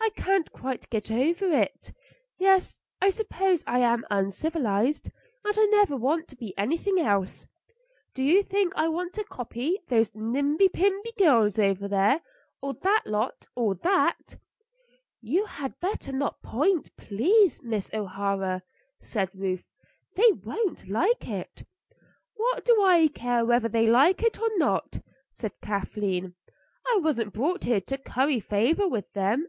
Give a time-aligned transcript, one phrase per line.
[0.00, 1.92] I can't quite get over it.
[2.38, 5.10] Yes, I suppose I am uncivilised,
[5.44, 7.46] and I never want to be anything else.
[8.14, 12.22] Do you think I want to copy those nimby pimby girls over there,
[12.62, 14.38] or that lot, or that?"
[15.20, 18.62] "You had better not point, please, Miss O'Hara,"
[19.02, 19.68] said Ruth.
[20.16, 21.64] "They won't like it."
[22.34, 25.00] "What do I care whether they like it or not?"
[25.30, 26.34] said Kathleen.
[26.86, 29.46] "I wasn't brought here to curry favor with them.